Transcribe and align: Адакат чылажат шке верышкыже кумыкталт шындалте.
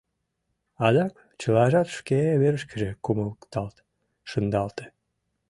Адакат 0.85 1.29
чылажат 1.41 1.87
шке 1.97 2.19
верышкыже 2.41 2.89
кумыкталт 3.03 3.75
шындалте. 4.29 4.85